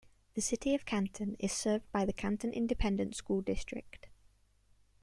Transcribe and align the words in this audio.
The 0.33 0.41
City 0.41 0.73
of 0.73 0.83
Canton 0.87 1.35
is 1.37 1.51
served 1.51 1.85
by 1.91 2.05
the 2.05 2.11
Canton 2.11 2.51
Independent 2.53 3.15
School 3.15 3.41
District. 3.41 4.07